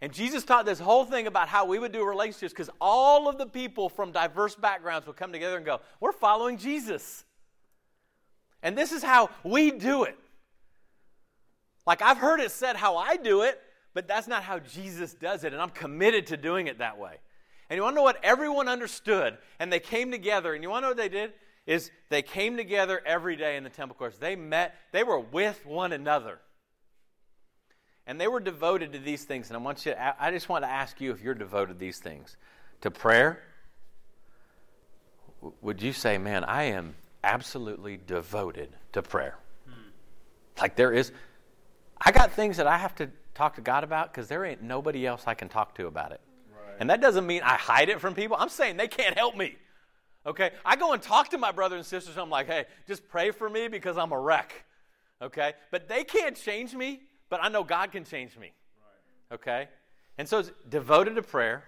[0.00, 3.38] And Jesus taught this whole thing about how we would do relationships because all of
[3.38, 7.24] the people from diverse backgrounds would come together and go, We're following Jesus.
[8.60, 10.18] And this is how we do it.
[11.86, 13.60] Like I've heard it said how I do it,
[13.94, 17.16] but that's not how Jesus does it, and I'm committed to doing it that way.
[17.68, 19.38] And you want to know what everyone understood?
[19.58, 21.32] And they came together, and you want to know what they did?
[21.66, 24.18] is they came together every day in the temple courts.
[24.18, 26.38] They met, they were with one another.
[28.06, 29.48] And they were devoted to these things.
[29.48, 31.78] And I want you to, I just want to ask you if you're devoted to
[31.78, 32.36] these things.
[32.82, 33.42] To prayer,
[35.60, 36.94] would you say, man, I am
[37.24, 39.36] absolutely devoted to prayer?
[39.66, 39.90] Hmm.
[40.60, 41.10] Like there is,
[42.00, 45.06] I got things that I have to talk to God about because there ain't nobody
[45.06, 46.20] else I can talk to about it.
[46.50, 46.76] Right.
[46.80, 48.36] And that doesn't mean I hide it from people.
[48.38, 49.56] I'm saying they can't help me.
[50.26, 50.50] Okay?
[50.64, 52.18] I go and talk to my brothers and sisters.
[52.18, 54.64] I'm like, hey, just pray for me because I'm a wreck.
[55.22, 55.54] Okay?
[55.70, 58.52] But they can't change me, but I know God can change me.
[59.32, 59.68] Okay?
[60.18, 61.64] And so it's devoted to prayer,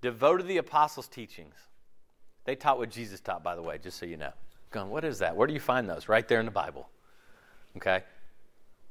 [0.00, 1.54] devoted to the apostles' teachings.
[2.44, 4.32] They taught what Jesus taught, by the way, just so you know.
[4.70, 5.36] Going, what is that?
[5.36, 6.08] Where do you find those?
[6.08, 6.88] Right there in the Bible.
[7.76, 8.02] Okay?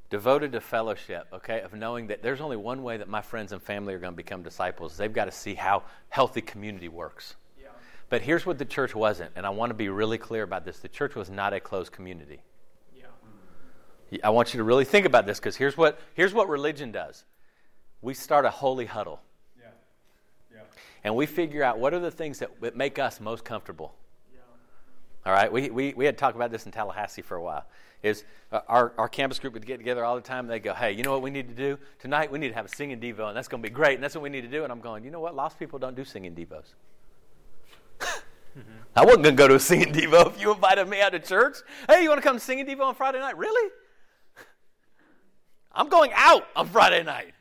[0.10, 3.62] Devoted to fellowship, okay, of knowing that there's only one way that my friends and
[3.62, 4.98] family are going to become disciples.
[4.98, 7.36] They've got to see how healthy community works.
[8.10, 10.80] But here's what the church wasn't, and I want to be really clear about this.
[10.80, 12.41] The church was not a closed community.
[12.98, 14.17] Yeah.
[14.24, 17.24] I want you to really think about this because here's what, here's what religion does
[18.02, 19.22] we start a holy huddle.
[19.60, 19.67] Yeah.
[20.54, 20.62] Yeah.
[21.04, 23.93] And we figure out what are the things that make us most comfortable.
[25.25, 27.65] All right, we, we, we had talked about this in Tallahassee for a while.
[28.01, 30.74] Is uh, our, our campus group would get together all the time and they go,
[30.74, 31.78] hey, you know what we need to do?
[31.99, 34.03] Tonight we need to have a singing Devo, and that's going to be great, and
[34.03, 34.63] that's what we need to do.
[34.63, 35.36] And I'm going, you know what?
[35.36, 36.74] Lost people don't do singing Devos.
[37.99, 38.61] Mm-hmm.
[38.95, 41.20] I wasn't going to go to a singing Devo if you invited me out to
[41.20, 41.57] church.
[41.89, 43.38] Hey, you want to come to singing Devo on Friday night?
[43.38, 43.70] Really?
[45.74, 47.34] I'm going out on Friday night.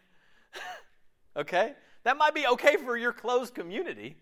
[1.36, 1.74] okay?
[2.02, 4.16] That might be okay for your closed community,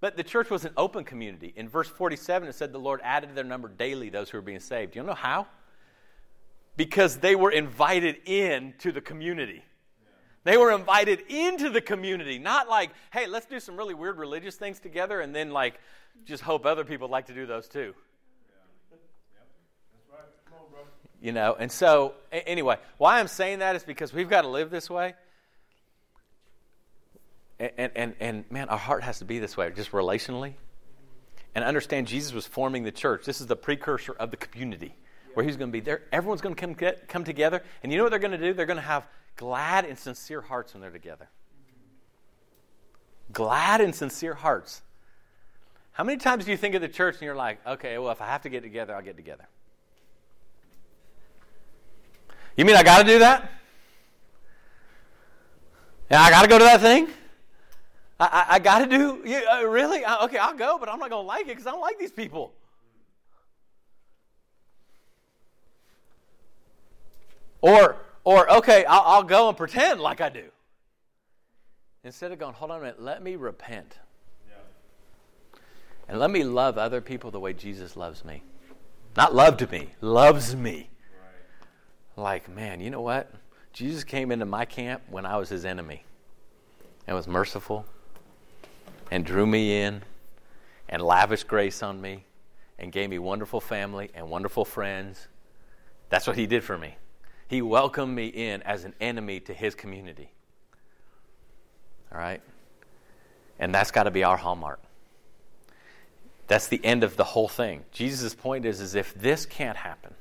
[0.00, 1.52] but the church was an open community.
[1.56, 4.42] In verse 47, it said the Lord added to their number daily those who were
[4.42, 4.92] being saved.
[4.92, 5.46] Do you know how?
[6.76, 9.62] Because they were invited in to the community.
[10.44, 14.54] They were invited into the community, not like, hey, let's do some really weird religious
[14.54, 15.80] things together and then like
[16.24, 17.94] just hope other people like to do those too.
[21.20, 24.70] You know, and so anyway, why I'm saying that is because we've got to live
[24.70, 25.14] this way.
[27.58, 30.54] And, and, and man, our heart has to be this way, just relationally.
[31.54, 33.24] And understand Jesus was forming the church.
[33.24, 34.94] This is the precursor of the community
[35.32, 36.02] where he's going to be there.
[36.12, 37.62] Everyone's going to come, get, come together.
[37.82, 38.52] And you know what they're going to do?
[38.52, 41.28] They're going to have glad and sincere hearts when they're together.
[43.32, 44.82] Glad and sincere hearts.
[45.92, 48.20] How many times do you think of the church and you're like, okay, well, if
[48.20, 49.46] I have to get together, I'll get together?
[52.56, 53.50] You mean I got to do that?
[56.10, 57.08] Yeah, I got to go to that thing?
[58.18, 60.04] I, I, I got to do, you, uh, really?
[60.04, 61.98] Uh, okay, I'll go, but I'm not going to like it because I don't like
[61.98, 62.52] these people.
[67.60, 70.44] Or, or okay, I'll, I'll go and pretend like I do.
[72.04, 73.98] Instead of going, hold on a minute, let me repent.
[74.48, 75.58] Yeah.
[76.08, 78.42] And let me love other people the way Jesus loves me.
[79.16, 80.88] Not loved me, loves me.
[82.16, 82.22] Right.
[82.22, 83.32] Like, man, you know what?
[83.72, 86.04] Jesus came into my camp when I was his enemy
[87.06, 87.84] and was merciful
[89.10, 90.02] and drew me in
[90.88, 92.24] and lavished grace on me
[92.78, 95.28] and gave me wonderful family and wonderful friends.
[96.08, 96.96] That's what he did for me.
[97.48, 100.30] He welcomed me in as an enemy to his community.
[102.12, 102.40] All right?
[103.58, 104.80] And that's got to be our hallmark.
[106.48, 107.84] That's the end of the whole thing.
[107.90, 110.14] Jesus' point is, is if this can't happen,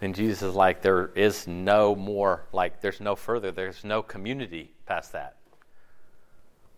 [0.00, 4.72] then Jesus is like, there is no more, like, there's no further, there's no community
[4.86, 5.37] past that.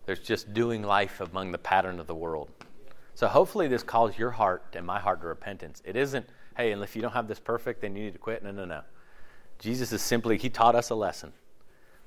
[0.05, 2.49] There's just doing life among the pattern of the world.
[3.13, 5.81] So hopefully this calls your heart and my heart to repentance.
[5.85, 6.25] It isn't
[6.57, 8.43] hey, and if you don't have this perfect, then you need to quit.
[8.43, 8.81] No, no, no.
[9.59, 11.33] Jesus is simply, he taught us a lesson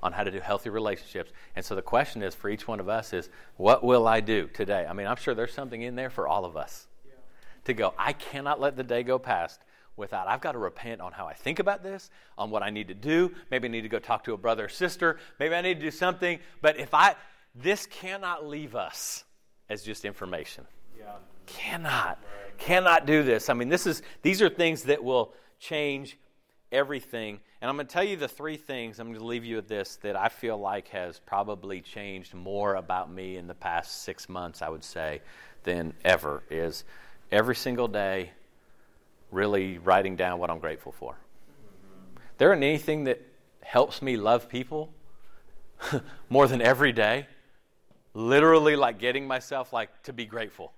[0.03, 1.31] on how to do healthy relationships.
[1.55, 4.47] And so the question is for each one of us is, what will I do
[4.47, 4.85] today?
[4.87, 6.87] I mean, I'm sure there's something in there for all of us
[7.65, 9.61] to go, I cannot let the day go past
[9.97, 12.89] without, I've got to repent on how I think about this, on what I need
[12.89, 13.33] to do.
[13.49, 15.17] Maybe I need to go talk to a brother or sister.
[15.39, 16.39] Maybe I need to do something.
[16.61, 17.15] But if I,
[17.55, 19.23] this cannot leave us
[19.69, 20.65] as just information.
[20.97, 21.13] Yeah.
[21.45, 22.19] Cannot.
[22.21, 23.49] Right cannot do this.
[23.49, 26.17] I mean, this is these are things that will change
[26.71, 27.39] everything.
[27.61, 28.99] And I'm going to tell you the three things.
[28.99, 32.75] I'm going to leave you with this that I feel like has probably changed more
[32.75, 35.21] about me in the past six months, I would say,
[35.63, 36.43] than ever.
[36.49, 36.83] Is
[37.31, 38.31] every single day
[39.31, 41.15] really writing down what I'm grateful for.
[42.37, 43.21] There isn't anything that
[43.61, 44.93] helps me love people
[46.29, 47.27] more than every day.
[48.15, 50.71] Literally, like getting myself like to be grateful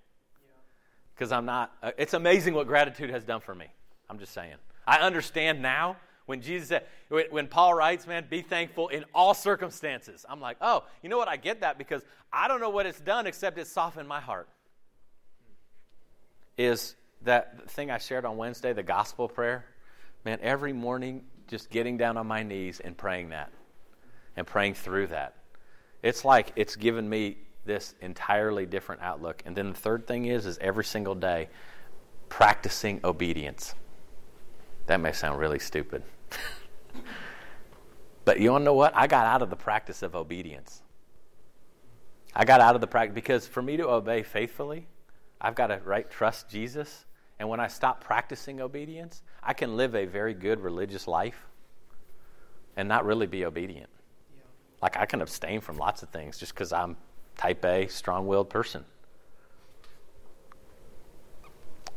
[1.14, 1.72] because I'm not.
[1.82, 3.68] Uh, it's amazing what gratitude has done for me.
[4.10, 4.56] I'm just saying.
[4.86, 6.86] I understand now when Jesus said,
[7.30, 10.26] when Paul writes, man, be thankful in all circumstances.
[10.28, 11.28] I'm like, oh, you know what?
[11.28, 14.50] I get that because I don't know what it's done except it's softened my heart.
[16.58, 19.66] Is that thing I shared on Wednesday, the gospel prayer?
[20.26, 23.52] Man, every morning, just getting down on my knees and praying that
[24.36, 25.36] and praying through that.
[26.08, 27.36] It's like it's given me
[27.66, 29.43] this entirely different outlook.
[29.45, 31.49] And then the third thing is is every single day
[32.30, 33.76] practicing obedience.
[34.86, 36.03] That may sound really stupid.
[38.24, 38.95] but you want to know what?
[38.95, 40.82] I got out of the practice of obedience.
[42.34, 44.88] I got out of the practice because for me to obey faithfully,
[45.41, 47.03] I've got to right trust Jesus.
[47.38, 51.47] And when I stop practicing obedience, I can live a very good religious life
[52.78, 53.89] and not really be obedient.
[54.82, 56.98] Like I can abstain from lots of things just because I'm
[57.38, 58.86] type A, strong willed person.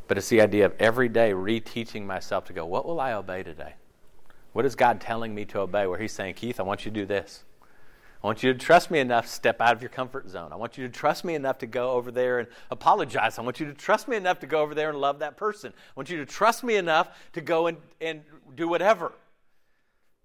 [0.09, 3.43] But it's the idea of every day reteaching myself to go, what will I obey
[3.43, 3.75] today?
[4.53, 5.87] What is God telling me to obey?
[5.87, 7.45] Where He's saying, Keith, I want you to do this.
[8.23, 10.53] I want you to trust me enough to step out of your comfort zone.
[10.53, 13.39] I want you to trust me enough to go over there and apologize.
[13.39, 15.73] I want you to trust me enough to go over there and love that person.
[15.73, 18.23] I want you to trust me enough to go and, and
[18.57, 19.13] do whatever.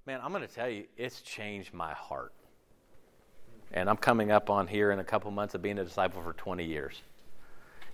[0.05, 2.33] Man, I'm going to tell you, it's changed my heart.
[3.75, 6.33] And I'm coming up on here in a couple months of being a disciple for
[6.33, 7.01] 20 years.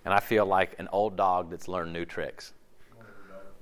[0.05, 2.53] And I feel like an old dog that's learned new tricks.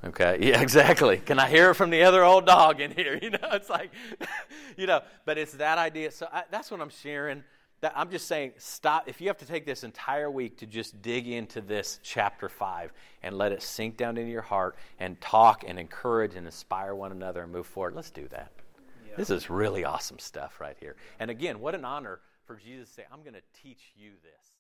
[0.04, 1.18] Okay, yeah, exactly.
[1.18, 3.18] Can I hear it from the other old dog in here?
[3.22, 3.92] You know, it's like,
[4.78, 6.12] you know, but it's that idea.
[6.12, 7.44] So I, that's what I'm sharing.
[7.82, 9.08] That I'm just saying, stop.
[9.08, 12.92] If you have to take this entire week to just dig into this chapter five
[13.24, 17.14] and let it sink down into your heart and talk and encourage and inspire one
[17.14, 18.52] another and move forward, let's do that.
[19.20, 20.96] This is really awesome stuff right here.
[21.20, 24.40] And again, what an honor for Jesus to say, I'm going to teach you this.